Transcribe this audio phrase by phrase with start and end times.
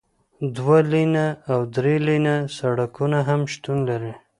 [0.55, 4.13] دوه لینه او درې لینه سړکونه هم شتون لري